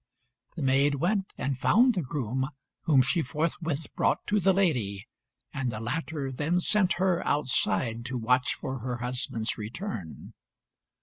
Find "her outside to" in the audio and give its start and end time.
6.93-8.17